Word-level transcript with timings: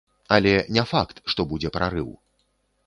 Але 0.37 0.53
не 0.77 0.83
факт, 0.93 1.21
што 1.35 1.41
будзе 1.53 1.69
прарыў. 1.77 2.09